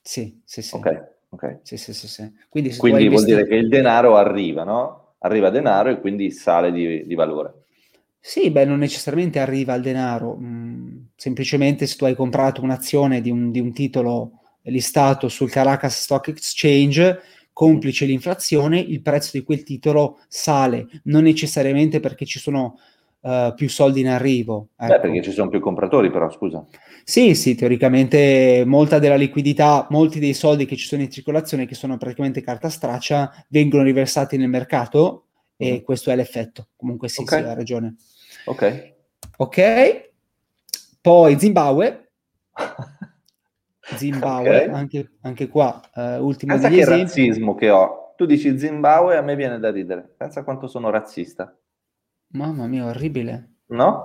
sì, 0.03 0.41
sì, 0.45 0.63
sì. 0.63 0.77
Ok, 0.77 1.09
ok. 1.31 1.59
Sì, 1.63 1.77
sì, 1.77 1.93
sì, 1.93 2.09
sì. 2.09 2.33
Quindi, 2.49 2.77
Quindi 2.77 3.09
vuol 3.09 3.21
investi- 3.23 3.35
dire 3.35 3.47
che 3.47 3.55
il 3.57 3.69
denaro 3.69 4.17
arriva, 4.17 4.65
no? 4.65 5.15
Arriva 5.21 5.51
denaro 5.51 5.89
e 5.91 6.01
quindi 6.01 6.31
sale 6.31 6.71
di, 6.73 7.07
di 7.07 7.15
valore. 7.15 7.65
Sì, 8.21 8.51
beh, 8.51 8.65
non 8.65 8.79
necessariamente 8.79 9.39
arriva 9.39 9.73
al 9.73 9.81
denaro, 9.81 10.37
mm, 10.37 10.97
semplicemente 11.17 11.87
se 11.87 11.97
tu 11.97 12.05
hai 12.05 12.15
comprato 12.15 12.63
un'azione 12.63 13.21
di 13.21 13.31
un, 13.31 13.51
di 13.51 13.59
un 13.61 13.73
titolo 13.73 14.33
listato 14.63 15.29
sul 15.29 15.51
Caracas 15.51 16.01
Stock 16.03 16.29
Exchange, 16.29 17.21
complice 17.53 18.05
l'inflazione, 18.05 18.79
il 18.79 19.01
prezzo 19.01 19.31
di 19.39 19.43
quel 19.45 19.63
titolo 19.63 20.19
sale, 20.29 20.87
non 21.05 21.23
necessariamente 21.23 22.01
perché 22.01 22.27
ci 22.27 22.39
sono 22.39 22.79
eh, 23.23 23.53
più 23.57 23.69
soldi 23.69 24.01
in 24.01 24.09
arrivo. 24.09 24.69
Beh, 24.77 24.87
ecco. 24.87 25.01
perché 25.01 25.23
ci 25.23 25.33
sono 25.33 25.49
più 25.49 25.61
compratori, 25.61 26.11
però, 26.11 26.31
scusa. 26.31 26.65
Sì, 27.05 27.35
sì, 27.35 27.55
teoricamente 27.55 28.65
molta 28.67 28.99
della 28.99 29.15
liquidità, 29.15 29.87
molti 29.91 30.19
dei 30.19 30.35
soldi 30.35 30.67
che 30.67 30.77
ci 30.77 30.87
sono 30.87 31.03
in 31.03 31.11
circolazione, 31.11 31.65
che 31.65 31.75
sono 31.77 31.97
praticamente 31.97 32.43
carta 32.43 32.69
straccia, 32.69 33.33
vengono 33.49 33.85
riversati 33.85 34.37
nel 34.37 34.49
mercato 34.49 35.23
e 35.57 35.79
Mm. 35.81 35.85
questo 35.85 36.11
è 36.11 36.17
l'effetto. 36.17 36.69
Comunque 36.77 37.09
sì, 37.09 37.23
Ok. 37.23 37.29
sì, 37.29 37.35
hai 37.37 37.55
ragione. 37.55 37.95
Ok. 38.47 38.95
Ok, 39.39 40.11
poi 41.07 41.39
Zimbabwe, 41.39 42.09
Zimbabwe, 43.97 44.65
Ok. 44.65 44.75
anche, 44.75 45.11
anche 45.21 45.49
qua, 45.49 45.81
eh, 45.95 46.17
ultimo 46.19 46.53
Pensa 46.55 46.69
degli 46.69 46.79
che 46.79 46.83
esempi. 46.83 47.03
razzismo 47.03 47.55
che 47.55 47.71
ho. 47.71 48.13
Tu 48.17 48.27
dici 48.27 48.59
Zimbabwe, 48.59 49.17
a 49.17 49.23
me 49.23 49.37
viene 49.37 49.61
da 49.61 49.71
ridere. 49.71 50.15
Pensa 50.17 50.43
quanto 50.43 50.67
sono 50.67 50.91
razzista. 50.91 51.55
Mamma 52.29 52.67
mia, 52.67 52.87
orribile, 52.87 53.51
No? 53.67 54.05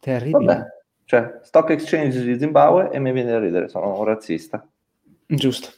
terribile. 0.00 0.44
Vabbè. 0.46 0.66
Cioè, 1.04 1.40
stock 1.42 1.68
exchange 1.70 2.22
di 2.22 2.38
Zimbabwe 2.38 2.90
e 2.90 2.98
mi 3.00 3.12
viene 3.12 3.32
da 3.32 3.38
ridere, 3.38 3.68
sono 3.68 3.98
un 3.98 4.04
razzista. 4.04 4.66
Giusto. 5.26 5.68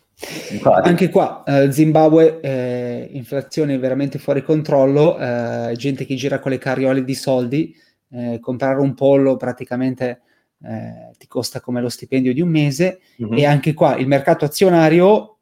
Vai. 0.62 0.82
Anche 0.84 1.08
qua, 1.08 1.42
eh, 1.44 1.72
Zimbabwe, 1.72 2.38
eh, 2.40 3.08
inflazione 3.12 3.76
veramente 3.78 4.20
fuori 4.20 4.44
controllo, 4.44 5.18
eh, 5.18 5.72
gente 5.76 6.04
che 6.04 6.14
gira 6.14 6.38
con 6.38 6.52
le 6.52 6.58
carriole 6.58 7.02
di 7.02 7.14
soldi, 7.16 7.74
eh, 8.10 8.38
comprare 8.40 8.78
un 8.80 8.94
pollo 8.94 9.36
praticamente 9.36 10.20
eh, 10.64 11.10
ti 11.18 11.26
costa 11.26 11.60
come 11.60 11.80
lo 11.80 11.88
stipendio 11.88 12.32
di 12.32 12.40
un 12.40 12.48
mese 12.48 13.00
Mhm. 13.16 13.36
e 13.38 13.44
anche 13.44 13.74
qua 13.74 13.96
il 13.96 14.06
mercato 14.06 14.44
azionario 14.44 15.38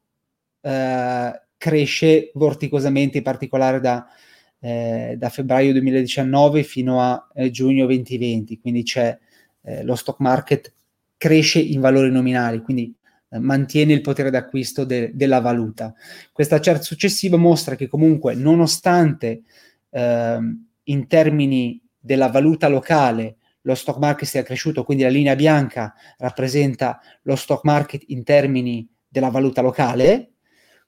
eh, 0.61 1.41
cresce 1.57 2.31
vorticosamente, 2.33 3.17
in 3.17 3.23
particolare 3.23 3.79
da, 3.79 4.05
eh, 4.59 5.15
da 5.17 5.29
febbraio 5.29 5.71
2019 5.71 6.63
fino 6.63 7.01
a 7.01 7.27
eh, 7.33 7.49
giugno 7.51 7.85
2020, 7.85 8.59
quindi 8.59 8.83
c'è 8.83 9.17
eh, 9.63 9.83
lo 9.83 9.95
stock 9.95 10.19
market 10.19 10.73
cresce 11.17 11.59
in 11.59 11.81
valori 11.81 12.09
nominali, 12.11 12.61
quindi 12.61 12.93
eh, 13.29 13.37
mantiene 13.39 13.93
il 13.93 14.01
potere 14.01 14.31
d'acquisto 14.31 14.85
de- 14.85 15.11
della 15.13 15.39
valuta. 15.39 15.93
Questa 16.31 16.59
chart 16.59 16.81
successiva 16.81 17.37
mostra 17.37 17.75
che 17.75 17.87
comunque 17.87 18.33
nonostante 18.33 19.43
ehm, 19.91 20.65
in 20.85 21.07
termini 21.07 21.79
della 21.99 22.29
valuta 22.29 22.67
locale 22.67 23.37
lo 23.61 23.75
stock 23.75 23.97
market 23.99 24.27
sia 24.27 24.43
cresciuto, 24.43 24.83
quindi 24.83 25.03
la 25.03 25.09
linea 25.09 25.35
bianca 25.35 25.93
rappresenta 26.17 26.99
lo 27.23 27.35
stock 27.35 27.63
market 27.63 28.03
in 28.07 28.23
termini 28.23 28.87
della 29.07 29.29
valuta 29.29 29.61
locale, 29.61 30.31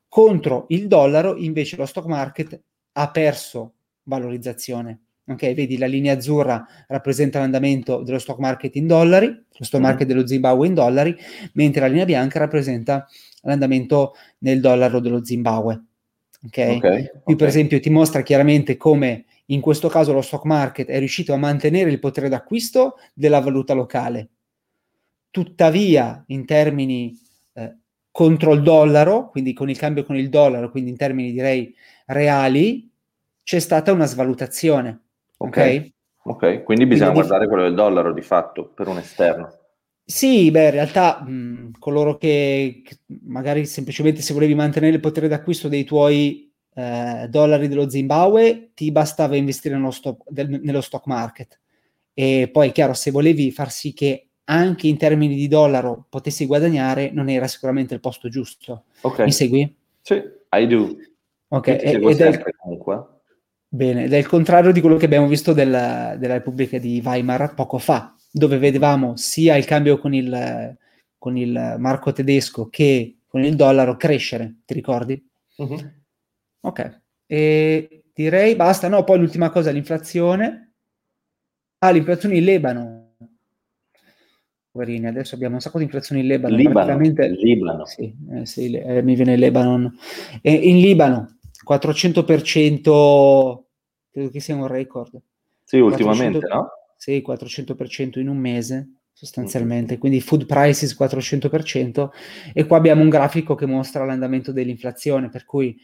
contro 0.07 0.65
il 0.69 0.87
dollaro 0.87 1.37
invece 1.37 1.75
lo 1.75 1.85
stock 1.85 2.05
market 2.07 2.61
ha 2.93 3.11
perso 3.11 3.73
valorizzazione. 4.03 4.99
Ok, 5.25 5.53
vedi 5.53 5.77
la 5.77 5.85
linea 5.85 6.13
azzurra 6.15 6.67
rappresenta 6.87 7.39
l'andamento 7.39 8.03
dello 8.03 8.19
stock 8.19 8.39
market 8.39 8.75
in 8.75 8.87
dollari, 8.87 9.27
lo 9.27 9.63
stock 9.63 9.81
Mhm. 9.81 9.89
market 9.89 10.07
dello 10.07 10.27
Zimbabwe 10.27 10.67
in 10.67 10.73
dollari, 10.73 11.15
mentre 11.53 11.81
la 11.81 11.87
linea 11.87 12.05
bianca 12.05 12.39
rappresenta 12.39 13.07
l'andamento 13.43 14.15
nel 14.39 14.59
dollaro 14.59 14.99
dello 14.99 15.23
Zimbabwe. 15.23 15.81
Ok? 16.45 16.57
Ok, 16.57 17.21
Qui 17.23 17.35
per 17.37 17.47
esempio 17.47 17.79
ti 17.79 17.89
mostra 17.89 18.21
chiaramente 18.21 18.75
come 18.75 19.25
in 19.47 19.61
questo 19.61 19.89
caso 19.89 20.13
lo 20.13 20.21
stock 20.21 20.45
market 20.45 20.87
è 20.87 20.99
riuscito 20.99 21.33
a 21.33 21.37
mantenere 21.37 21.89
il 21.89 21.99
potere 21.99 22.29
d'acquisto 22.29 22.95
della 23.13 23.39
valuta 23.39 23.73
locale. 23.73 24.29
Tuttavia, 25.29 26.23
in 26.27 26.45
termini 26.45 27.17
eh, 27.53 27.77
contro 28.11 28.53
il 28.53 28.61
dollaro, 28.61 29.29
quindi 29.29 29.53
con 29.53 29.69
il 29.69 29.77
cambio 29.77 30.03
con 30.03 30.15
il 30.15 30.29
dollaro, 30.29 30.69
quindi 30.69 30.91
in 30.91 30.97
termini 30.97 31.31
direi 31.31 31.73
reali, 32.07 32.89
c'è 33.43 33.59
stata 33.59 33.91
una 33.91 34.05
svalutazione. 34.05 35.01
Ok? 35.37 35.57
Ok. 35.57 35.91
Ok, 36.25 36.63
quindi 36.63 36.85
bisogna 36.85 37.11
Quindi- 37.11 37.27
guardare 37.27 37.49
quello 37.49 37.63
del 37.63 37.73
dollaro 37.75 38.13
di 38.13 38.21
fatto 38.21 38.69
per 38.69 38.87
un 38.87 38.97
esterno. 38.97 39.57
Sì, 40.05 40.51
beh, 40.51 40.65
in 40.65 40.71
realtà 40.71 41.21
mh, 41.21 41.71
coloro 41.79 42.17
che, 42.17 42.81
che 42.85 42.99
magari 43.23 43.65
semplicemente 43.65 44.21
se 44.21 44.33
volevi 44.33 44.55
mantenere 44.55 44.93
il 44.93 45.01
potere 45.01 45.27
d'acquisto 45.27 45.67
dei 45.67 45.83
tuoi 45.83 46.52
eh, 46.75 47.27
dollari 47.29 47.67
dello 47.67 47.89
Zimbabwe, 47.89 48.71
ti 48.73 48.91
bastava 48.91 49.35
investire 49.35 49.75
nello 49.75 49.91
stock, 49.91 50.23
del, 50.29 50.59
nello 50.61 50.81
stock 50.81 51.05
market. 51.05 51.59
E 52.13 52.49
poi, 52.51 52.69
è 52.69 52.71
chiaro, 52.71 52.93
se 52.93 53.11
volevi 53.11 53.51
far 53.51 53.71
sì 53.71 53.93
che 53.93 54.27
anche 54.45 54.87
in 54.87 54.97
termini 54.97 55.35
di 55.35 55.47
dollaro 55.47 56.05
potessi 56.09 56.45
guadagnare, 56.45 57.11
non 57.11 57.29
era 57.29 57.47
sicuramente 57.47 57.93
il 57.93 57.99
posto 57.99 58.29
giusto. 58.29 58.85
Okay. 59.01 59.25
Mi 59.25 59.31
segui? 59.31 59.75
Sì, 60.01 60.21
I 60.51 60.67
do. 60.67 60.95
Ok, 61.47 61.67
ed 61.67 62.21
è, 62.21 62.43
comunque. 62.57 63.05
Bene, 63.67 64.03
ed 64.05 64.13
è 64.13 64.17
il 64.17 64.27
contrario 64.27 64.71
di 64.71 64.81
quello 64.81 64.97
che 64.97 65.05
abbiamo 65.05 65.27
visto 65.27 65.53
della, 65.53 66.15
della 66.17 66.33
Repubblica 66.33 66.77
di 66.77 67.01
Weimar 67.03 67.53
poco 67.53 67.77
fa, 67.77 68.15
dove 68.31 68.57
vedevamo 68.57 69.15
sia 69.15 69.55
il 69.55 69.65
cambio 69.65 69.97
con 69.97 70.13
il, 70.13 70.77
con 71.17 71.37
il 71.37 71.75
marco 71.77 72.11
tedesco 72.11 72.69
che 72.69 73.17
con 73.27 73.43
il 73.43 73.55
dollaro 73.55 73.95
crescere, 73.97 74.57
ti 74.65 74.73
ricordi? 74.73 75.27
Uh-huh. 75.57 75.91
Ok, 76.65 76.99
e 77.25 78.03
direi 78.13 78.55
basta, 78.55 78.87
no, 78.87 79.03
poi 79.03 79.19
l'ultima 79.19 79.49
cosa, 79.49 79.71
l'inflazione. 79.71 80.75
Ah, 81.79 81.91
l'inflazione 81.91 82.37
in 82.37 82.45
Libano. 82.45 83.15
Poverini, 84.71 85.07
adesso 85.07 85.35
abbiamo 85.35 85.55
un 85.55 85.61
sacco 85.61 85.77
di 85.77 85.83
inflazione 85.83 86.21
in 86.21 86.27
Libano. 86.27 86.55
Libano, 86.55 86.97
Libano. 86.97 87.85
Sì, 87.85 88.15
eh, 88.31 88.45
sì 88.45 88.71
eh, 88.71 89.01
mi 89.01 89.15
viene 89.15 89.35
Lebanon. 89.35 89.93
E 90.41 90.53
in 90.53 90.79
Libano, 90.79 91.37
400%, 91.67 93.63
credo 94.09 94.29
che 94.29 94.39
sia 94.39 94.55
un 94.55 94.67
record. 94.67 95.21
Sì, 95.65 95.79
ultimamente, 95.79 96.39
400, 96.39 96.55
no? 96.55 96.69
Sì, 96.95 97.21
400% 97.27 98.19
in 98.19 98.29
un 98.29 98.37
mese 98.37 98.89
sostanzialmente, 99.11 99.97
quindi 99.97 100.21
food 100.21 100.45
prices 100.45 100.97
400% 100.97 102.09
e 102.51 102.65
qua 102.65 102.77
abbiamo 102.77 103.03
un 103.03 103.09
grafico 103.09 103.53
che 103.53 103.65
mostra 103.65 104.05
l'andamento 104.05 104.51
dell'inflazione, 104.51 105.29
per 105.29 105.45
cui 105.45 105.79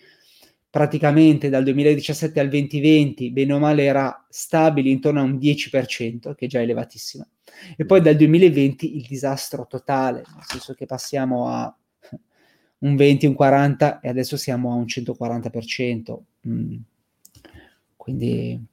praticamente 0.69 1.49
dal 1.49 1.63
2017 1.63 2.39
al 2.39 2.49
2020 2.49 3.31
bene 3.31 3.53
o 3.53 3.59
male 3.59 3.83
era 3.83 4.25
stabile 4.29 4.89
intorno 4.89 5.19
a 5.19 5.23
un 5.23 5.37
10%, 5.37 6.35
che 6.35 6.45
è 6.45 6.47
già 6.47 6.61
elevatissima, 6.61 7.27
e 7.75 7.85
poi 7.85 8.01
dal 8.01 8.15
2020 8.15 8.97
il 8.97 9.05
disastro 9.07 9.65
totale, 9.67 10.23
nel 10.35 10.43
senso 10.45 10.73
che 10.73 10.85
passiamo 10.85 11.47
a 11.47 11.73
un 12.79 12.95
20, 12.95 13.25
un 13.25 13.33
40 13.33 13.99
e 13.99 14.09
adesso 14.09 14.37
siamo 14.37 14.71
a 14.71 14.75
un 14.75 14.85
140%. 14.85 16.17
Mm. 16.47 16.75
Quindi 17.95 18.65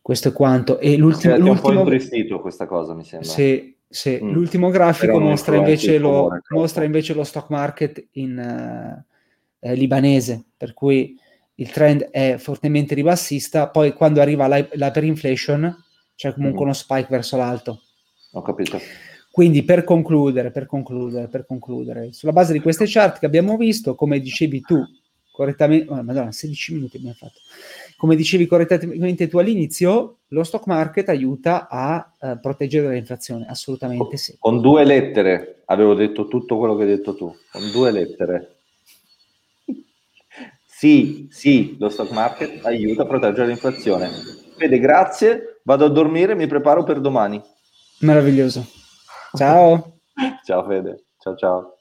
questo 0.00 0.28
è 0.28 0.32
quanto. 0.32 0.78
E 0.78 0.96
l'ultimo, 0.96 1.36
l'ultimo... 1.36 1.52
un 1.52 1.60
po' 1.60 1.72
intristito 1.72 2.40
questa 2.40 2.66
cosa, 2.66 2.94
mi 2.94 3.04
sembra. 3.04 3.28
Sì, 3.28 3.76
sì. 3.88 4.20
Mm. 4.22 4.30
l'ultimo 4.30 4.70
grafico 4.70 5.18
mostra 5.18 5.56
invece, 5.56 5.98
lo, 5.98 6.28
mostra 6.50 6.84
invece, 6.84 7.14
lo, 7.14 7.24
stock 7.24 7.50
market 7.50 8.08
in 8.12 8.38
uh, 8.38 9.14
eh, 9.66 9.74
libanese, 9.74 10.44
per 10.56 10.74
cui 10.74 11.18
il 11.56 11.70
trend 11.70 12.02
è 12.10 12.36
fortemente 12.38 12.94
ribassista, 12.94 13.68
poi 13.68 13.92
quando 13.92 14.20
arriva 14.20 14.46
l'hyperinflation 14.46 15.84
c'è 16.14 16.32
comunque 16.34 16.60
mm. 16.60 16.64
uno 16.64 16.72
spike 16.72 17.08
verso 17.10 17.36
l'alto. 17.36 17.82
Ho 18.32 18.42
capito. 18.42 18.78
Quindi 19.30 19.64
per 19.64 19.84
concludere, 19.84 20.50
per 20.50 20.66
concludere, 20.66 21.28
per 21.28 21.44
concludere, 21.46 22.12
sulla 22.12 22.32
base 22.32 22.52
di 22.52 22.60
queste 22.60 22.84
chart 22.86 23.18
che 23.18 23.26
abbiamo 23.26 23.56
visto, 23.56 23.94
come 23.94 24.20
dicevi 24.20 24.60
tu 24.60 24.82
correttamente, 25.30 25.92
oh, 25.92 26.02
madonna, 26.02 26.32
16 26.32 26.74
minuti 26.74 26.96
abbiamo 26.96 27.16
fatto 27.18 27.40
come 27.96 28.14
dicevi 28.14 28.46
correttamente 28.46 29.26
tu 29.26 29.38
all'inizio, 29.38 30.18
lo 30.28 30.44
stock 30.44 30.66
market 30.66 31.08
aiuta 31.08 31.66
a 31.68 32.12
uh, 32.20 32.38
proteggere 32.40 32.88
dall'inflazione, 32.88 33.46
assolutamente 33.48 34.18
sì. 34.18 34.36
Con 34.38 34.60
due 34.60 34.84
lettere 34.84 35.62
avevo 35.66 35.94
detto 35.94 36.28
tutto 36.28 36.58
quello 36.58 36.76
che 36.76 36.82
hai 36.82 36.88
detto 36.88 37.16
tu, 37.16 37.34
con 37.50 37.70
due 37.72 37.90
lettere. 37.90 38.55
Sì, 40.78 41.26
sì, 41.30 41.74
lo 41.78 41.88
stock 41.88 42.10
market 42.10 42.62
aiuta 42.66 43.04
a 43.04 43.06
proteggere 43.06 43.46
l'inflazione. 43.46 44.10
Fede, 44.58 44.78
grazie, 44.78 45.60
vado 45.62 45.86
a 45.86 45.88
dormire, 45.88 46.34
mi 46.34 46.46
preparo 46.46 46.82
per 46.82 47.00
domani. 47.00 47.40
Meraviglioso. 48.00 48.62
Ciao. 49.34 50.00
ciao 50.44 50.66
Fede, 50.66 51.06
ciao 51.18 51.34
ciao. 51.34 51.75